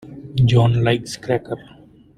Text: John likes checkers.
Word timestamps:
John 0.49 0.81
likes 0.83 1.15
checkers. 1.23 1.59